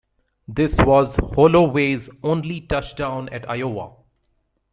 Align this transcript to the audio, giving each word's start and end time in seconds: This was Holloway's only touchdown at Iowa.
This 0.47 0.75
was 0.79 1.15
Holloway's 1.35 2.09
only 2.23 2.61
touchdown 2.61 3.29
at 3.29 3.47
Iowa. 3.47 3.97